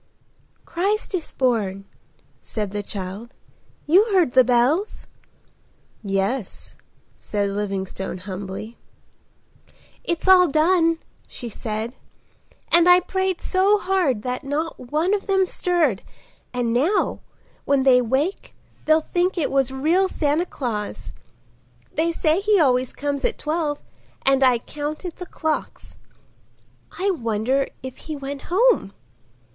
"Christ 0.65 1.13
is 1.13 1.31
born," 1.31 1.85
said 2.41 2.71
the 2.71 2.81
child. 2.81 3.35
"You 3.85 4.05
heard 4.05 4.31
the 4.31 4.43
bells?" 4.43 5.05
"Yes," 6.01 6.75
said 7.13 7.51
Livingstone 7.51 8.17
humbly. 8.17 8.79
"It's 10.03 10.27
all 10.27 10.47
done," 10.47 10.97
she 11.27 11.49
said; 11.49 11.93
"and 12.71 12.89
I 12.89 12.99
prayed 12.99 13.41
so 13.41 13.77
hard 13.77 14.23
that 14.23 14.43
not 14.43 14.79
one 14.79 15.13
of 15.13 15.27
them 15.27 15.45
stirred, 15.45 16.01
and 16.51 16.73
now 16.73 17.19
when 17.65 17.83
they 17.83 18.01
wake 18.01 18.55
they'll 18.85 19.05
think 19.13 19.37
it 19.37 19.51
was 19.51 19.69
real 19.71 20.07
Santa 20.07 20.47
Claus. 20.47 21.11
They 21.93 22.11
say 22.11 22.39
he 22.39 22.59
always 22.59 22.91
comes 22.91 23.23
at 23.23 23.37
twelve 23.37 23.83
and 24.25 24.43
I 24.43 24.57
counted 24.57 25.17
the 25.17 25.27
clocks.—I 25.27 27.11
wonder 27.11 27.67
if 27.83 27.97
he 27.97 28.15
went 28.15 28.45
home?" 28.49 28.93